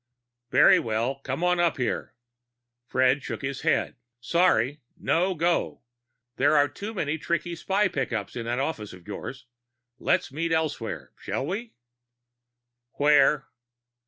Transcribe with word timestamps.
"Very 0.49 0.79
well. 0.79 1.19
Come 1.19 1.43
on 1.43 1.59
up 1.59 1.77
here." 1.77 2.15
Fred 2.87 3.21
shook 3.21 3.43
his 3.43 3.61
head. 3.61 3.97
"Sorry, 4.19 4.81
no 4.97 5.35
go. 5.35 5.83
There 6.37 6.57
are 6.57 6.67
too 6.67 6.95
many 6.95 7.19
tricky 7.19 7.55
spy 7.55 7.87
pickups 7.87 8.35
in 8.35 8.45
that 8.45 8.57
office 8.57 8.93
of 8.93 9.07
yours. 9.07 9.45
Let's 9.99 10.31
meet 10.31 10.51
elsewhere, 10.51 11.13
shall 11.19 11.45
we?" 11.45 11.75
"Where?" 12.93 13.47